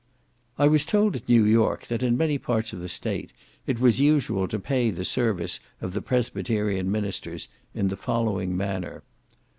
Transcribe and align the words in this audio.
I 0.57 0.67
was 0.67 0.83
told 0.83 1.15
at 1.15 1.29
New 1.29 1.45
York, 1.45 1.85
that 1.85 2.01
in 2.01 2.17
many 2.17 2.39
parts 2.39 2.73
of 2.73 2.79
the 2.79 2.89
state 2.89 3.31
it 3.67 3.79
was 3.79 3.99
usual 3.99 4.47
to 4.47 4.57
pay 4.57 4.89
the 4.89 5.05
service 5.05 5.59
of 5.79 5.93
the 5.93 6.01
Presbyterian 6.01 6.89
ministers 6.89 7.49
in 7.75 7.89
the 7.89 7.95
following 7.95 8.57
manner. 8.57 9.03